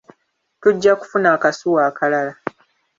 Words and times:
Tujja 0.61 0.95
kufuna 0.95 1.33
akasuwa 1.33 1.85
akalala. 1.85 2.35